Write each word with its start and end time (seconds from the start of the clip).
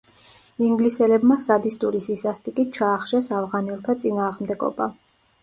ინგლისელებმა 0.67 1.37
სადისტური 1.43 2.01
სისასტიკით 2.07 2.73
ჩაახშეს 2.79 3.31
ავღანელთა 3.43 3.97
წინააღმდეგობა. 4.07 4.91